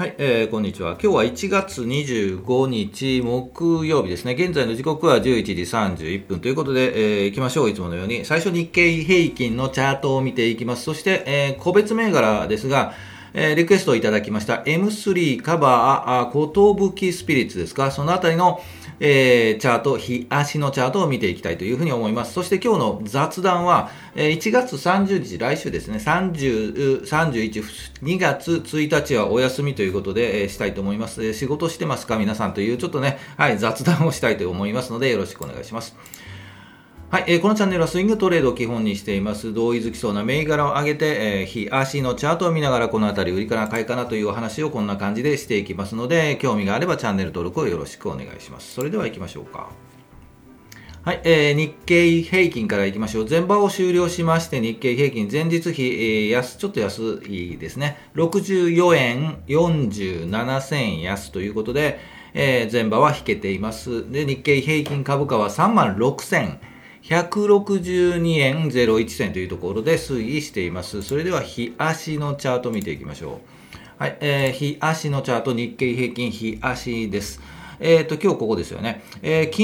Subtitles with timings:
[0.00, 0.92] はい、えー、こんにちは。
[0.92, 4.32] 今日は1月25日木曜日ですね。
[4.32, 5.52] 現在の時刻は11時
[6.06, 7.68] 31分ということで、えー、行きましょう。
[7.70, 8.24] いつものように。
[8.24, 10.84] 最初日経平均のチャートを見ていきます。
[10.84, 12.94] そして、えー、個別銘柄ですが、
[13.34, 17.90] えー、リクエストをいただきました M3 カバー、あ、コトブキスピリッツですか？
[17.90, 18.58] そのあたりの、
[19.00, 22.34] えー、チャート、日足のチャートを見ていきたいというふうに思います。
[22.34, 27.64] そして今日の雑談は、えー、1月30日、来週ですね、30、31、
[28.02, 31.24] 2月1日はお休みということで、えー、したいと思います。
[31.24, 32.18] えー、仕事してますか？
[32.18, 35.96] 皆さんという、ちょっとね、はい、雑談をしたいと思いますので、よろしくお願いします。
[37.10, 39.52] はい、えー、このチャンネルはスイングトレードを基本にしています。
[39.52, 48.72] 同意づきそうな銘柄を上げて、えー、日足のチャートを見ながらこのあたり売りかな買いかなというお話をこんな感じでしていきますので、興味があればチャンネル登録をよろしくお願いします。
[48.72, 49.70] それでは行きましょうか。
[51.02, 53.26] はい、えー、日経平均からいきましょう。
[53.28, 57.96] 前場を終了しまして、日経平均前日比、えー、安、ちょっと安いですね。
[58.14, 61.98] 64円47銭安ということで、
[62.34, 64.12] えー、前場は引けています。
[64.12, 66.60] で、日経平均株価は3万6千
[67.10, 71.02] 162円01銭というところで推移しています。
[71.02, 73.40] それでは、日足のチャート見ていきましょ
[73.98, 74.02] う。
[74.02, 77.42] はい、えー、日足のチャート、日経平均日足です。
[77.80, 79.02] えっ、ー、と、今日ここですよね。
[79.22, 79.62] えー、昨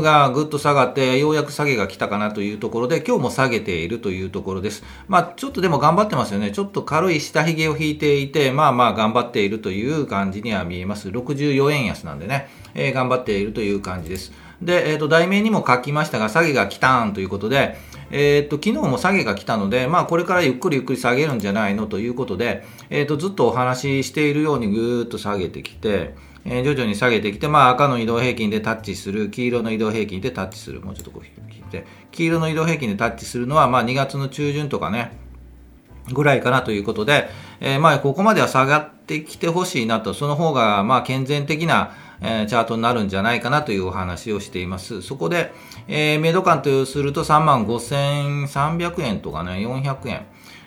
[0.00, 4.84] 日がぐっと下がって、ようやく下げが来たかなというところで、今日も下げているというところです。
[5.08, 6.50] まあ、ちょっとでも頑張ってますよね。
[6.50, 11.08] ちょっと軽い下髭を引いていて、まあまあ頑張っているという感じには見えます。
[11.08, 14.32] 64円安なんでね、えー、頑張っているという感じです。
[14.62, 17.76] で、えっ、ー、と、題名にも書きましたが、下げが来たんということで、
[18.10, 35.12] えっ、ー、と、昨日も下げが来たので、まあ、これからゆっくりゆっくり下げるんじゃないのということで、えっ、ー、と、ずっとお話ししているようにぐーっと下げてきて、えー、徐々に下げてきて、まあ、赤の移動平均でタッチする、黄色の移動平均でタッチする、もうちょっとこう引いて、黄色の移動平均でタッチするのは、まあ、2月の中旬とかね、
[36.12, 37.28] ぐらいかなということで、
[37.60, 45.02] えー、まあ、ここまでは下がってきてほしいなと、その方が、まあ、健全的な、えー、チャートになるんじゃないかなというお話をしています。
[45.02, 45.52] そこで、
[45.88, 50.26] えー、メイド感とすると3万5300円とかね、400円。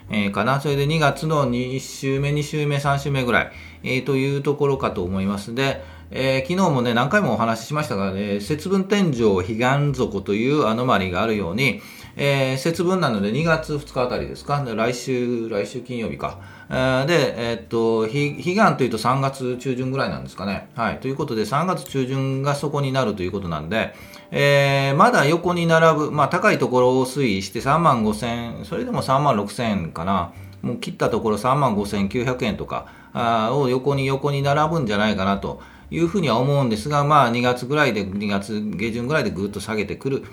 [0.09, 0.61] えー、かな。
[0.61, 3.51] それで2月の2週目、2週目、3週目ぐらい、
[3.83, 11.81] えー、というところかと思いますで、えー、昨日もね、何回もお話ししましたが、ね、節分天井彼岸底というアノマリがあるように、
[12.15, 16.39] えー、節分なので2月2日あたりですか、来週、来週金曜日か。
[16.69, 20.69] えー、で、え、っと、彼岸というと3月中旬ぐらいなんですかね。
[20.75, 20.99] はい。
[20.99, 23.93] ということで、3月中旬がそこになるということなんで、
[24.31, 30.33] えー、まだ横に並ぶ、まあ、高いところを推移して3万5千、それでも3万6千かな。
[30.61, 35.61] もう切ったところ3万5900円とかあを横に横に並ぶんじゃないかなと
[35.91, 40.23] いうふうには思うんですが、まあ、2月ぐらいで、2月下旬ぐらいでぐっと下げてくる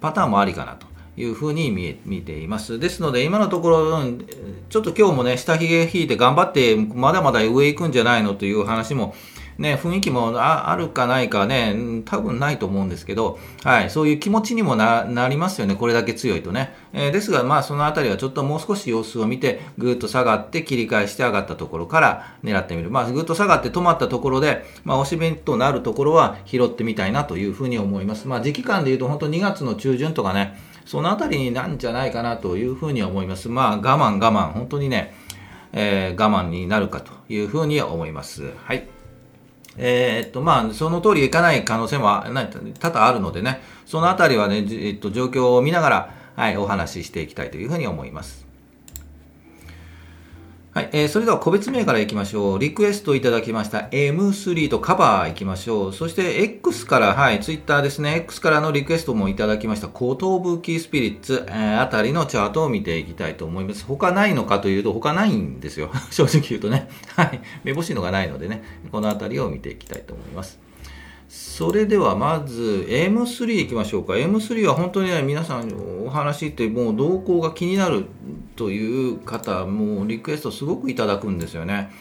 [0.00, 0.86] パターンもありかなと。
[1.20, 2.78] いうふうに見え見ています。
[2.78, 4.02] ですので、今のところ、
[4.68, 9.14] ちょっと今日もね、下髭引いて頑張って、まだまだ上行くんじゃないのという話も、
[9.60, 16.74] ね、雰囲気もあるかないかね、多分ないと思うんですけど、はい、そういう気持ちにもなりますよね、これだけ強いとね。
[16.94, 22.90] えー、ですが、まあ、そのあたりはちょっともう少し様子を見て、ぐーっと下がって切り返して上がったところから狙ってみる。
[22.90, 28.28] まあ、ぐっと下がって止まったところで、まあ、押し弁となるところは拾ってみたいなというふうに思います。
[28.28, 33.48] まあ、時期間で言うと、本当2月の中旬とかね、そのあたりなんじゃないかなというふうに思います。
[33.48, 35.14] まあ、我慢我慢、本当にね、
[35.72, 38.52] えー、我慢になるかというふうに思います。
[38.64, 38.88] はい。
[39.76, 42.22] えー、っと、まあ、その通りいかない可能性も
[42.80, 48.49] 多々あるのでね、そのあたりはね、えっと、状況を見ながら、はい、お話ししていきたいというふうに思います。
[50.80, 52.58] はい、えー、それでは個別名からいきましょう。
[52.58, 55.92] リクエストいただきました M3 とカバーいきましょう。
[55.92, 58.16] そして X から、はい、Twitter ですね。
[58.16, 63.84] X からのリクエストもいただきましたコトブキースピリッツ、えー、あたりのチャートを見ていきたいと思います。
[63.84, 65.90] 他ないのかというと、他ないんですよ。
[66.10, 66.88] 正直言うとね。
[67.14, 67.42] はい。
[67.62, 70.69] めぼしいのがないのでね、このあたりを見ていきたいと思います。
[71.30, 74.14] それではまず M3 いきましょうか。
[74.14, 75.72] M3 は本当にね、皆さん
[76.04, 78.06] お話ってもう動向が気になる
[78.56, 81.92] という方、もリクエストすごくいただくんですよね。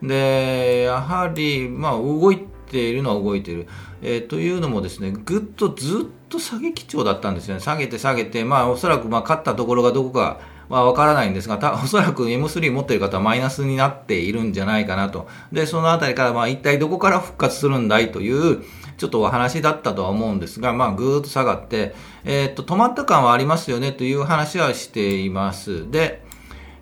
[0.00, 2.38] で、やはり、まあ動い
[2.70, 3.66] ているのは動いている。
[4.02, 7.60] えー、というのもですね、ぐっとずっと下げ基調だったんですよね。
[7.60, 15.28] 下げて下げて、まあおそらくまあ勝ったところがどこかまあ、わからないんですが、た おそらく M3 持っている方はマイナスになっているんじゃないかなと。
[15.52, 18.62] で、そのあたりから、まあ、一体どこから復活するんだいという、
[18.96, 25.90] ちょっとお話だったとは思うんですが、まあ、ぐーっと下がって、えー、っと、止まった感はありますよねという話はしています。
[25.90, 26.24] で、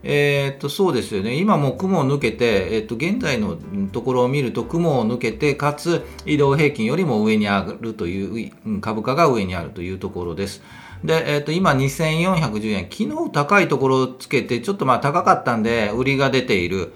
[0.06, 1.34] えー、っと、そうですよね。
[1.34, 3.56] 今も雲を抜けて、えー、っと、現在の
[3.90, 8.52] ところを見ると雲を抜けて、かつ移動平均よりも上に上がるという、
[8.82, 10.62] 株価が上にあるというところです。
[11.04, 12.88] で、えっ、ー、と、今2410円。
[12.90, 16.94] 昨日高いところをつけて、ちょっとまあ高かったんで、売りが出ている。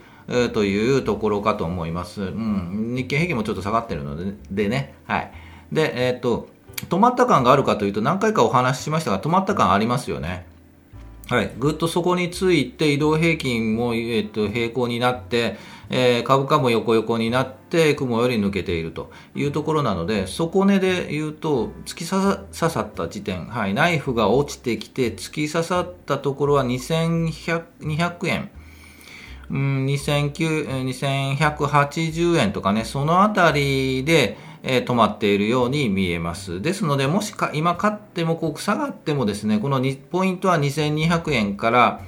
[0.52, 2.20] というところかと思います。
[2.20, 4.92] うん、日経平均もちょっと下がってるのででね。
[5.06, 5.32] はい。
[5.72, 6.50] で、えっ、ー、と、
[6.86, 10.46] 止まった感があるかというと何回かお話ししましたが止まった感ありますよね。
[11.28, 15.58] はい、ぐっとそこについて移動平均も、えっと、平行になって、
[15.90, 28.50] えー、株価も横横になって雲より抜けているというところなので底根で言うと突き刺さった時点、はい、ナイフが落ちてきて突き刺さったところは2200円。
[29.50, 36.60] うん、2180円とかね、そのあたりで、えー、止まっているように見えます。
[36.60, 42.00] ですので、もしか今買ってもこう下がってもですね、このポイントは2200円から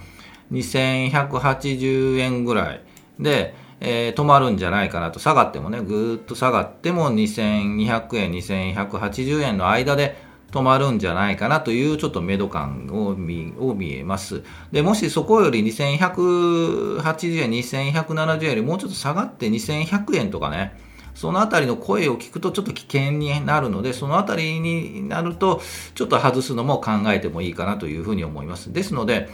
[0.53, 2.83] 2180円ぐらい
[3.19, 10.17] で、えー、止まるんじゃないかなと、下がってもね、ぐーっと下がっても2200円、2180円の間で
[10.51, 14.43] 止まるんじゃないかなというちょっと目処感を見を見えます。
[14.73, 25.61] で、もしそこより2180円、2170円よりもうちょっと下がって2100円とかね、そのあたりの声を聞くとちょっと危険になるので、そのあたりになると、
[25.95, 28.73] ちょっと外すのも考えてもいいかなというふうに思います。
[28.73, 29.29] ですので、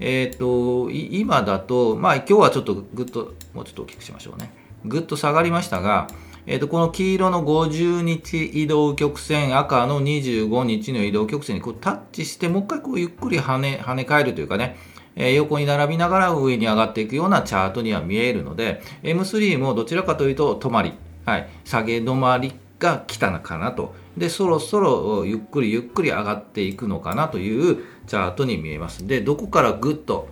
[0.00, 4.52] えっ、ー、と、今だと、まあ今日はちょっとぐっと、もうちょっと大きくしましょうね。
[4.84, 6.08] ぐっと下がりましたが、
[6.46, 14.76] えっ、ー、と、この黄色の50日移動曲線、赤の25日の移動曲線にこうタッチして、もう一回こうゆっくり跳ね、跳ね返るというかね、
[15.14, 23.94] えー、横に並びながら上に上がっていくようなチャートには見えるので、M3 もどちらかというと止まり、はい、下げ止まりが来たのかなと。
[24.16, 29.06] で、そろそろゆっくりゆっくり上がっていくのかなというチャートに見えます。
[29.06, 30.28] で、どこからぐっと、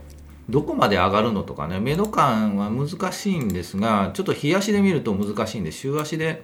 [0.48, 6.42] どこまで上がるのとかね、目の感は難しいんですが、ちょっと日足で見ると難しいんで、週足で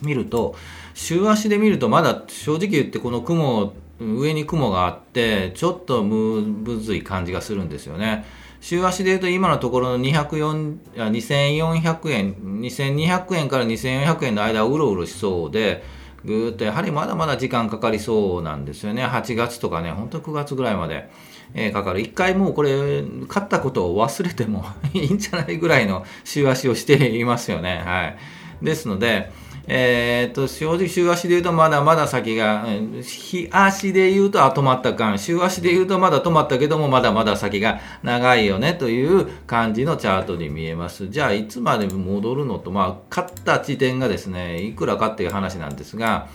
[0.00, 0.56] 見ると、
[0.94, 8.24] 週足で見るとまだ正直言ってこの雲、上に雲があって、ちょっとむずい感じがするんですよね。
[8.60, 15.82] 週足でいうと今のところの2400円、2200円から2400円の間をうろうろしそうで、
[16.24, 19.04] ぐーっとやはりまだまだ時間かかりそうなんですよね。
[19.04, 21.08] 8月とかね、本当に9月ぐらいまで、
[21.54, 22.00] えー、かかる。
[22.00, 27.82] 一回もうこれ、買ったことを忘れても いいんじゃないぐらいの週足をしていますよね。
[27.84, 28.16] はい。
[28.62, 29.32] ですので、
[29.66, 32.66] えー、っと、正直、週足で言うとまだまだ先が、
[33.02, 35.18] 日足で言うと、あ、止まったかん。
[35.18, 41.08] 週足で言うとまだ止まったけども、まだまだ先が長いよね、という感じのチャートに見えます。
[41.08, 46.28] じゃあ、いつまで戻るのと、まあ、勝った地点がですね、いくらかっていう話なんですが、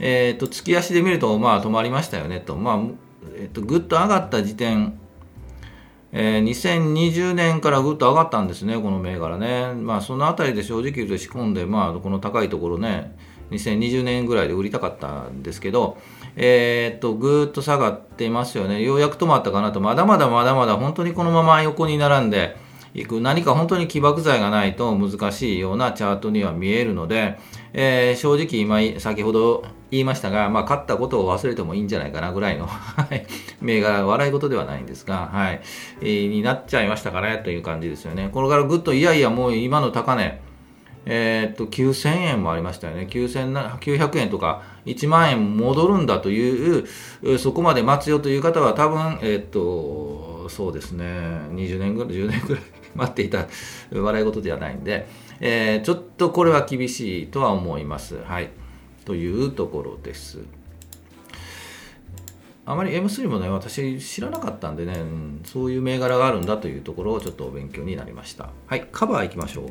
[0.00, 2.56] えー、っと、月足で見ると、まあ、止まりましたよね、と。
[2.56, 2.80] まあ、
[3.36, 4.98] えー、っと、ぐっと上がった時点、
[6.14, 9.72] えー、2020年からぐっと上がったんですね、この銘柄ね。
[9.72, 13.16] まあ、そのあたりで正直言うと仕込んで、まあ、この高いところね、
[13.50, 15.96] 2020年ぐらいで売りたかったんですけど、
[16.36, 18.82] えー、っと、ぐーっと下がっていますよね。
[18.82, 22.56] ようやく止まったかなと、まだまだまだまだ本当にこのまま横に並んで
[22.94, 27.38] いく、何か本当に起爆剤がないと難しいようなチャートには見えるので、
[27.72, 32.66] えー、正直今、先ほど言いましたが、まあ、勝ったことを忘れてもいいんじゃないかなぐらいの
[33.60, 35.60] 銘柄、 笑い事ではないんですが、はい、
[36.00, 38.30] えー、になっちゃいましたかねという感じですよね。
[38.32, 40.40] これからぐっと、いやいや、もう今の高値、
[41.04, 43.06] えー、っと、9000円もありましたよね。
[43.10, 46.86] 9900円とか1万円戻るんだという、
[47.38, 51.04] そこまで待つよという方は多分、えー、っと、そうですね、
[51.50, 52.62] 20年ぐらい、10年ぐらい
[52.96, 53.46] 待っていた
[53.92, 55.06] 笑い事ではないんで、
[55.40, 58.16] えー、ちょっとこれは厳しいとは思います。
[58.24, 58.61] はい。
[59.04, 60.38] というところです。
[62.64, 68.50] あまり M3 もね、私知らなかったんでね、うん、そういう銘柄があるんだというところをちょっとお勉強になりました。
[68.66, 69.64] はい、カバーいきましょう。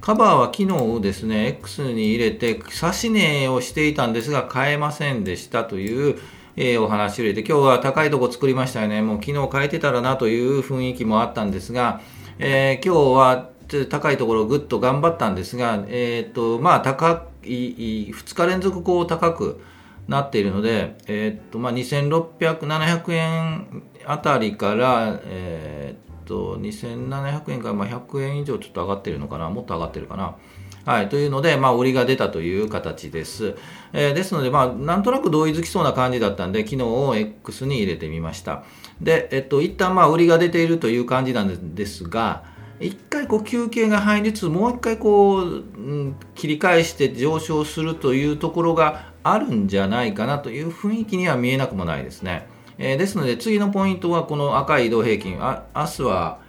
[0.00, 6.18] カバーは昨日ですね、X に入れて、指し値をしていたんですが、買えませんでしたという、
[6.56, 9.02] えー、お話を入れて、今日は高いとこ作りましたよね。
[9.02, 12.00] もう昨日変えてたらなという雰囲気もあったんですが、
[12.38, 13.50] えー、今日は
[13.88, 19.60] 高いところをぐっと頑張ったんですが、えっ、ー、と、まあ、高い、2日連続こう高く
[20.08, 30.36] なっているので、えっ、と、まあ、2600、700円あたりから、えっ、と、2700円からまあ100円以上ちょっと上がってるのかな、もっと上がってるかな。
[30.84, 31.08] はい。
[31.08, 33.54] というので、まあ、売りが出たという形です。
[33.94, 38.64] えー、ですので、まあ、なんとなく同意づきそうな感じだったんで、昨日を X に入れてみました。
[39.00, 42.44] で、えっと、一旦まあ、売りが出ているという感じなんですが、
[42.80, 52.46] 一回こう休憩が入りつつもう一回こう、うん、切り返して上昇するというところがあるんじゃないかなという雰囲気には見えなくもないですね。
[52.76, 56.40] えー、ですので次のポイントはこの赤い移動平均あ明日は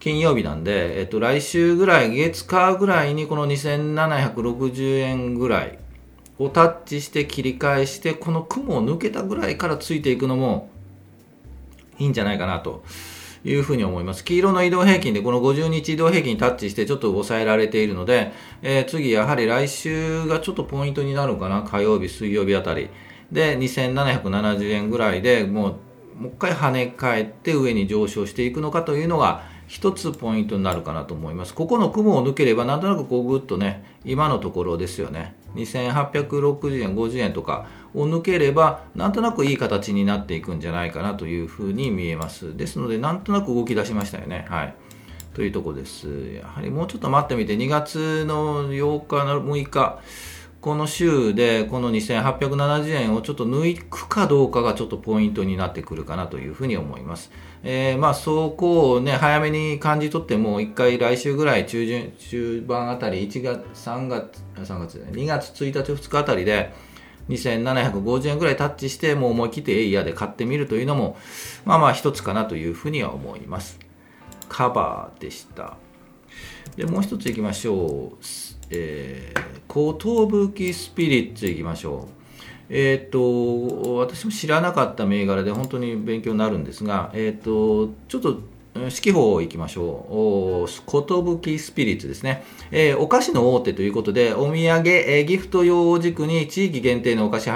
[0.00, 5.78] 金曜日なんで、えっと、来週ぐらい月火ぐらいにこの2760円ぐらい
[6.38, 10.70] をタッチして切り返してこの雲を抜けたぐらいからついていくのも
[11.98, 12.82] いいんじゃないかなと
[13.44, 14.24] いうふうに思います。
[14.24, 18.32] 黄色の移動平均でこの50日移動平均にタッチしてちょっと抑えられているので、
[18.62, 22.88] えー、次やはり来週がちょっとポイントになるかな、火曜日、水曜日あたり。
[23.30, 25.78] で、2770円ぐらいでも
[26.18, 31.54] う、もう一回跳ね返って上に上昇していくのかというのが、一つポイントになるかなと思います。
[31.54, 35.34] ここの雲を抜ければ、なんとなくこうぐっとね、今のところですよね。
[35.54, 42.56] 2860円、50円とかを抜ければ、なんとなくいい形になっていくんじゃないかなというふうに見えます。
[42.56, 44.46] ですので、なんとなく動き出しましたよね。
[44.48, 44.74] はい。
[45.34, 46.08] というとこです。
[46.34, 49.98] やはりもうちょっと待ってみて、2月の8日の、6日、
[50.62, 57.32] この週でこの2870円をちょっと抜くかどうかがちょっとポイントになってくるかなというふうに思います。
[57.64, 66.72] えー、まあそこをね、早めに感じ取っても、一回来週ぐらい中旬、中盤あたり、1月、3月、3月ね、2月1日、2日あたりで、
[67.28, 71.16] 2750円ぐらいタッチして、もう思い切ってエイヤで買ってみるというのも、
[71.64, 73.80] まあまあ一つかなというふうには思います。
[74.48, 75.76] カバーでした。
[76.76, 78.61] で、もう一ついきましょう。
[78.74, 82.22] えー、寿機スピリッツいきましょう。
[82.74, 88.40] えっ、と、私も知らなかった銘柄で本当に勉強になるんですが、えっ、と、ちょっと
[88.74, 90.70] 指揮法いきましょう。
[90.70, 97.50] 寿スピリッツですね、えー、お菓子の大手ということで、お土産、えー、ギフト用を軸に地域限定のお菓子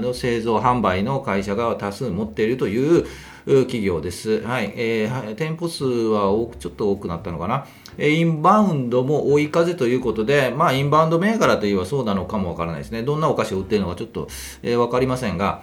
[0.00, 3.06] の製造、販売の会社が多数持っているという
[3.46, 4.42] 企業です。
[4.42, 4.72] はい。
[4.76, 7.66] えー、店舗数は多くちょっと多くなったのかな。
[8.02, 13.02] えインバウンドも追い風ということで、まあ、インバウンド銘柄といえばそうなのかもわからないですね。
[13.02, 14.26] どんなお菓子を売っているのかちょっと、
[14.62, 15.62] えー、わかりませんが、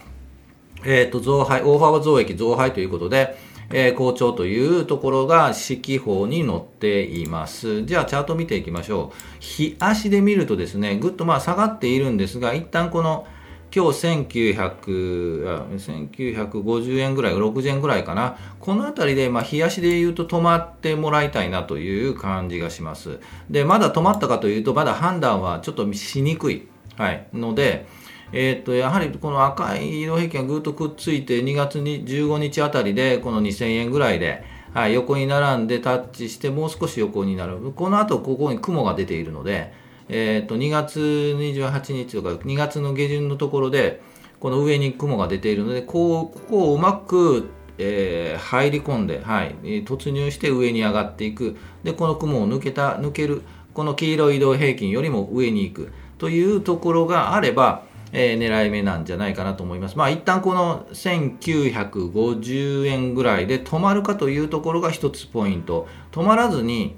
[0.86, 3.36] えっ、ー、と、増配、大幅増益増配ということで、
[3.72, 7.84] えー、好調というところが指揮法に載っています。
[7.86, 9.17] じゃあ、チャート見ていきましょう。
[9.39, 13.25] 日足で見るとですね、ぐっとまあ下がっているんですが、一旦この、
[13.74, 18.38] 今日1900 1950円ぐらい、60円ぐらいかな。
[18.59, 23.19] このあたりで、まあ、冷やしで言うと止まってもらいたいなという感じがします。
[23.50, 26.67] で、まだ止まったかというと、まだ判断はちょっとしにくい。
[26.97, 27.27] はい。
[27.33, 27.86] ので、
[28.33, 34.43] えー、っと、やはりこの赤い移動平均がぐっとくっついて、2月に15日あたりで、この2000円ぐらいで、
[34.74, 37.57] はい、横に並んでタッチして、もう少し横になる。
[37.75, 39.74] この後、ここに雲が出ているので、
[40.09, 44.01] えー、と2月28日とか2月の下旬のところで
[44.39, 53.41] この上に雲が出ているのでこうここをうまく、えー、入り込んで、はい、突入して上に上がっていくでこの雲を抜けた抜ける
[53.73, 59.97] この黄色い移動平均よりも上に行くというところがあれば、えー、狙い目なんじゃないかなと思います。
[59.97, 65.87] まあ一旦この1950円ぐらいで止まるかというところが一つポイント。
[66.11, 66.95] 止まらずに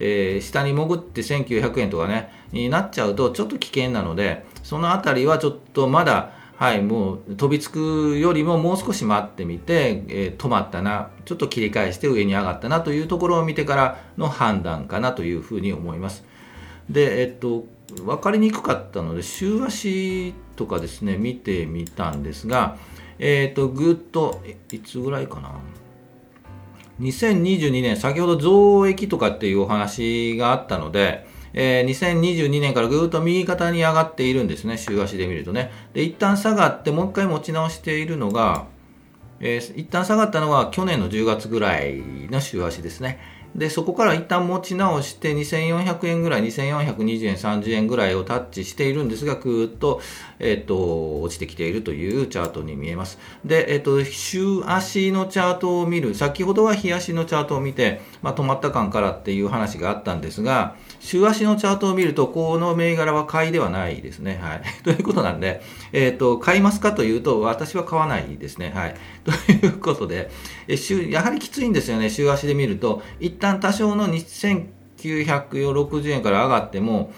[0.00, 16.24] えー、下に潜って1900円とかね、になっちゃうとちょっと危険なので、そのあたりはちょっとまだ、はい、もう飛びつくよりももう少し待ってみて、えー、止まったな、ちょっと切り返して上に上がったなというところを見てからの判断かなというふうに思います。
[16.90, 17.64] で、えっと、
[18.04, 22.76] 分かりにくかったので、週足とかですね、見てみたんですが、
[23.18, 24.42] えっと、ぐっと、
[24.72, 25.52] いつぐらいかな？
[27.00, 35.72] 2022年、先ほど増益とかっていうお話があったので、えー、2022年からぐーっと右肩に上がっているんですね、週足で見るとね。
[35.94, 38.66] で、一旦下がって、もう一回持ち直しているのが、
[39.40, 43.18] えー、一旦下がったのは去年の10月ぐらいの週足ですね。
[43.54, 50.00] で、そこから一旦持ち直して2400円ぐらい、2420円、30円ぐらいをタッチしているんですが、ぐーっと、
[50.38, 53.18] え、ー、と、落ちてきているというチャートに見えます。
[53.44, 64.38] で、えっ、ー、と、週足のチャートを見る、先ほどは日足のチャートを見て、まあ、止まった感からっていう話があったんですが、週足のチャートを見ると、この銘柄は買いではないですね。
[64.40, 64.62] はい。
[64.84, 68.70] ということなんで、えっ、ー、と、買いますかというと、私は買わないですね。
[68.74, 68.94] はい。
[69.24, 69.32] と
[69.66, 70.30] いうことで、
[70.68, 73.02] え週、やはりきついんですよね、週足で見ると。
[73.18, 77.12] 一旦多少の2960円から上がっても、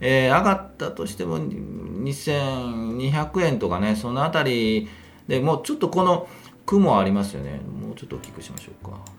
[0.00, 4.88] えー、上がったとしても2200円とかね、そのあたり
[5.28, 6.28] でもうちょっとこの
[6.66, 7.60] 雲ありますよね。
[7.60, 9.17] もうちょっと大きくしましょうか。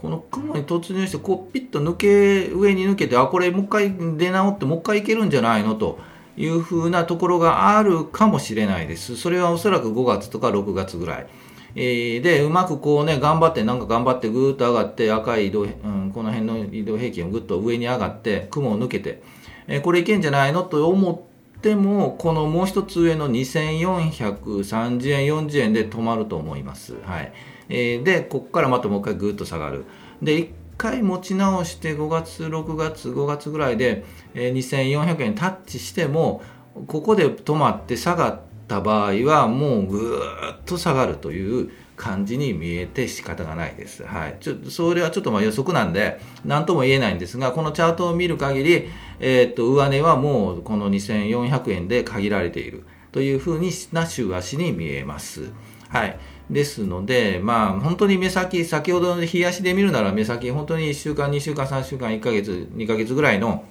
[0.00, 5.74] この雲に突入して、こうピッと抜け、上に抜けて、あ、これもう一回出直ってもう一回いけるんじゃないの？
[5.74, 5.98] と
[6.38, 9.18] いうふうなところがあるかもしれないです。
[9.18, 11.26] それはおそらく5月とか6月ぐらい。
[11.74, 19.22] え、で、うまくこうね、頑張って、なんか頑張ってぐーっと上がって、赤い移動、うん、この辺の移動平均をぐっと上に上がって、雲を抜けて、
[19.68, 20.62] え、これいけんじゃないの？
[20.62, 21.20] と思っ
[21.60, 26.94] ても、このもう一つ上の2430円、40円で止まると思います。
[27.02, 27.32] はい。
[27.68, 29.84] えー、で、ここからまたもう一回ぐっと下がる。
[30.22, 36.42] で、一回持ち直して5月、6月、5月ぐらいで、えー、2400円タッチしても、
[36.86, 44.04] ここで止まって下がった場合はもうぐーっと下がるという感じに見えて仕方がないです。
[44.06, 44.38] はい。
[44.40, 48.88] ちょそれはちょっとまあ予測なんで、何とも言えないんですが、このチャートを見る限り、
[49.20, 53.60] えー、っと、上値はもうこの2400円で限られているというふう
[53.92, 55.50] な週足に見えます。
[55.90, 56.18] はい。
[56.48, 63.64] ですので、まあ、本当に目先、先ほどの冷やしで見るなら目先、本当に1週間、2週間、3週間、1ヶ月、2ヶ月ぐらいの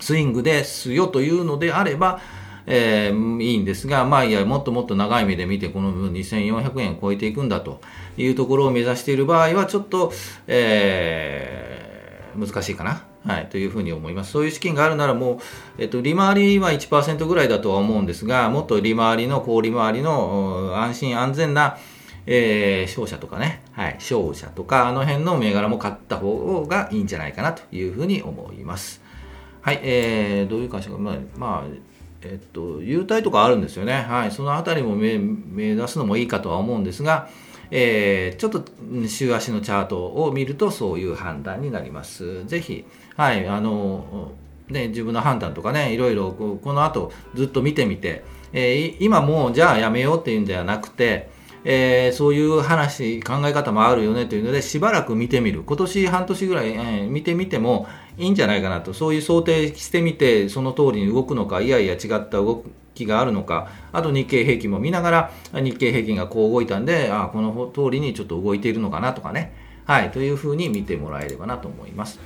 [0.00, 2.20] スイングですよというのであれば、
[2.66, 7.80] えー、いいんですが、まあいや、もっともっと長い目で見て、この部分2400円を超えていくんだと
[8.16, 10.12] いうところを目指している場合は、ちょっと、
[10.46, 13.04] えー、難しいかな。
[13.24, 14.32] はい、というふうに思います。
[14.32, 15.38] そういう資金があるならもう、
[15.78, 21.78] えっと、利回りは1%ぐらいだとは思うんですが、もっと利回りの、高利回りの安心安全な、
[22.26, 29.00] えー、商社とかね、はい、商社とか、あの辺の銘柄も買った方がいいんじゃないかなというふうに思います。
[29.60, 31.91] はい、えー、どういう会社か、まあ、まあ、
[32.24, 34.02] えっと、優待とかあるんですよね。
[34.02, 37.28] はい、そのあたりも目目指すのもいいかとは思うんですが、
[37.70, 38.64] えー、ちょっと
[39.08, 42.44] 週足のチャートを見るとそういう判断になります。
[42.46, 42.84] ぜひ、
[43.16, 44.32] はい、あの、
[44.68, 51.30] ね、自分の判断とかね、いろいろこの後ずっと見てみて、えー、今もうじゃあやめようっていうんではなくて、
[51.64, 55.62] えー、そういう話、考え方もあるよねというので、しばらく見てみる。
[55.62, 57.86] 今年半年ぐらい、えー、見てみても
[58.18, 58.92] いいんじゃないかなと。
[58.92, 62.64] そういう想定してみて、その通りに動くのか、いやいや違った動
[62.94, 69.54] きがあるのか、あと日経平均も見ながら、日経平均がこう動いたんで、あこの通りにちょっと動いているのかなとかね。
[69.84, 72.20] はい、というふうに見てもらえればなと思います。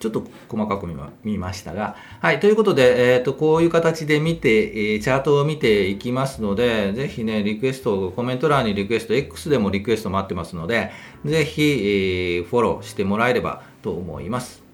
[0.00, 0.86] ちょっと細かく
[1.22, 10.90] 見ましたが、はい、ということで、えっ、ー、と、こういう形で見て、えー、チャートを見ていきますので、ぜひね、リクエスト、コメント欄にリクエスト、X でもリクエスト待ってますので、
[11.24, 14.69] ぜひ、えー、フォローしてもらえればと思います。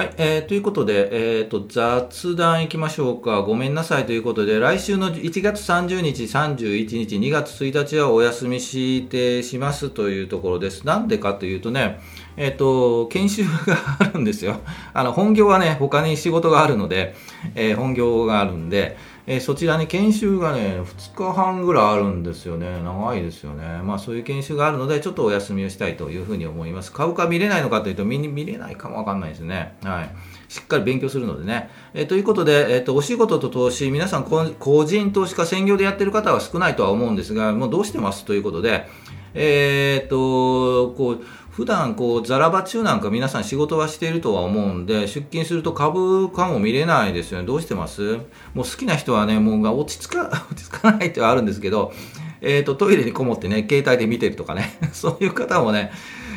[0.00, 3.42] はい、えー、ということで、えーと、雑談いきましょうか。
[3.42, 10.86] ごめんなさいということで、来週の1月30日、31日、2月1日はお休みしてしますというところです。
[10.86, 12.00] なんでかというとね、
[12.36, 14.60] えっ、と、研修があるんですよ。
[14.94, 17.14] あの、本業はね、他に仕事があるので、
[17.54, 22.82] えー、本業があるんで、えー、そちらに研修がね、2日半ぐらいあるんですよね。
[22.82, 23.80] 長いですよね。
[23.84, 26.92] まあそういう研修があるので、ちょっとお休みをしたいというふうに思います。
[26.92, 29.76] 株価見れないのかというと、見見れないかもわかんないですね。
[29.84, 30.10] はい。
[30.48, 31.70] しっかり勉強するのでね。
[31.94, 38.24] えー、ということで、えっ、ー、と、お仕事と投資、皆さん個人投資家専業でやってる方は少ないとは思うんですが、もうどうしてます？
[38.24, 38.88] ということで、
[39.34, 41.24] えっ、と、こう、
[41.60, 47.46] 普段こう、ザラバ中なんか皆さん仕事はしているとは思うんで、出勤すると株価も見れないですよね。
[47.46, 48.16] どうしてます？
[48.54, 51.92] もう好きな人はね、もう落ち着か、 落ち着かないってはあるんですけど、
[52.40, 55.92] えっ、ー、と、トイレにこもってね、携帯で見てるとかね、 そういう方もね、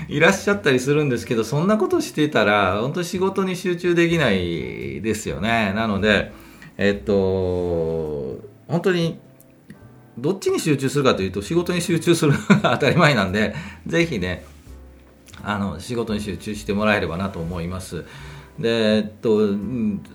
[0.09, 5.71] いらっしゃったりするんですけど、そんなことしてたら、本当仕事に集中できないですよね。
[5.73, 6.33] なので、
[6.77, 9.19] えっ、ー、と、本当に、
[10.17, 13.55] どっちに集中するかというと、仕事に集中するのが当たり前なんで、
[13.88, 14.43] ぜひね、
[15.43, 18.06] あの仕事に集中してもらえればなと思います。
[18.60, 19.49] でえっと、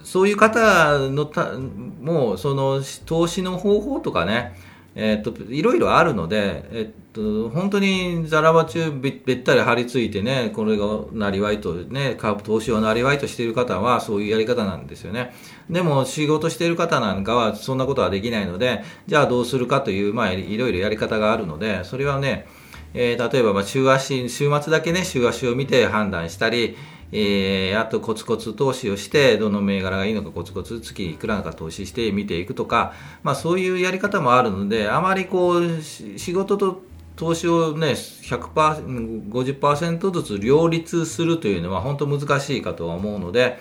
[0.05, 1.55] そういう方のた
[2.01, 4.55] もうその投資の方法とかね、
[4.95, 15.35] えっと、いろいろあるので、えっと、本当にザラバ中べったり張り付いてね、これがなりわいとね、投資をなりわいとしている方はそういうやり方なんですよね。
[15.69, 22.47] でも仕事している方なんかはそんなことはできないので、じゃあどうするかという、まあ、いろいろやり方があるので、それはね、
[22.95, 26.77] えー、例えばまあ週足、週末だけね、週足を見て判断したり、
[27.11, 36.83] えー、あとコツコツ投資をして、どの銘柄がいいのかコツコツ月いくらか投資して見ていくとか、まあそういうやり方もあるので、あまりこう、仕事と
[37.17, 43.59] 投資をね、100%、50%ずつ両立するというのは本当難しいかとは思うので、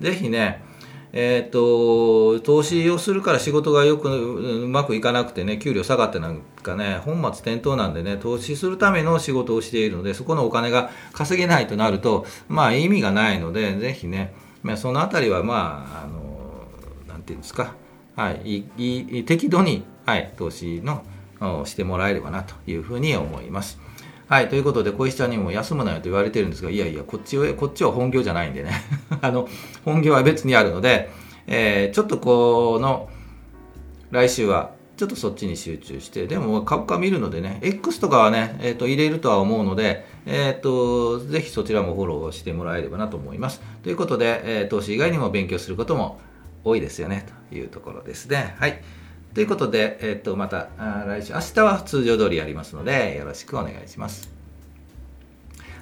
[0.00, 0.62] ぜひね、
[1.12, 16.66] えーと、投資をするから仕事がよくうまくいかなくてね給料下がってなんかね本末転倒なんでね投資するための仕事をしているのでそこのお金が稼げないとなるとまあ意味がないのでぜひね、まあ、そのあたりはまああの
[17.08, 17.74] なんていうんですか、
[18.14, 21.02] はい、いい適度に、はい、投資の
[21.64, 23.89] してもらえればなというふうに思います。
[24.30, 28.70] はい、ということで、小石ちゃんにも休むなよと言われてるんですが、いやいや、こっちは、こっちは本業じゃないんでね。
[29.22, 29.48] あの、
[29.84, 31.10] 本業は別にあるので、
[31.48, 33.10] えー、ちょっとこの、
[34.12, 43.60] 来週は、ちょっとそっちに集中して、でも株価見るのでね、X とかはね、え、ー、と、入れるとは思うので、え、ー、と、ぜひそちらもフォローしてもらえればなと思います。
[43.82, 46.20] ということで、えー、投資以外にも勉強することも
[46.62, 48.54] 多いですよね、というところですね。
[48.60, 48.80] はい。
[49.34, 50.68] ということで、えっ、と、また
[51.06, 54.40] 来週、明日は通常通りやりますので、よろしくお願いします。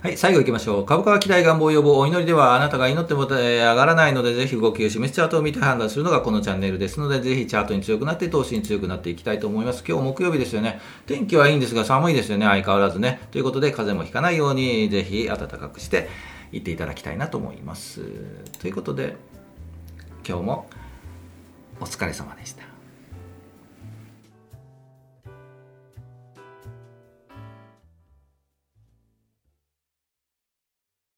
[0.01, 0.87] はい、最後行きましょう。
[0.87, 1.99] 株価は期待願望予防。
[1.99, 9.83] お祈りではあなたが祈っても、えー上がらないので、ぜひ動きを示すチャートを見て判断するのがこのチャンネルですので、ぜひチャートに強くなって、投資に強くなっていきたいと思います。
[9.85, 10.81] 今日木曜日ですよね。
[11.07, 12.47] 天気はいいんですが、寒いですよね。
[12.47, 13.19] 相変わらずね。
[13.33, 16.09] ということで、風邪もひかないように、ぜひ暖かくして
[16.53, 18.03] いっていただきたいなと思います。
[18.61, 19.17] ということで、
[20.25, 20.69] 今日も
[21.81, 22.68] お疲れ様でした。